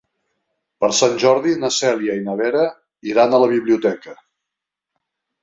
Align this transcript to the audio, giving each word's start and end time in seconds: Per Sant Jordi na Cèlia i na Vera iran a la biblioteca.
Per 0.83 0.87
Sant 0.99 1.13
Jordi 1.23 1.53
na 1.63 1.69
Cèlia 1.75 2.15
i 2.21 2.23
na 2.31 2.35
Vera 2.41 2.65
iran 3.11 3.37
a 3.37 3.43
la 3.45 3.51
biblioteca. 3.53 4.19